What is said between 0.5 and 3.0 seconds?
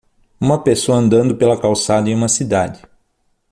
pessoa andando pela calçada em uma cidade.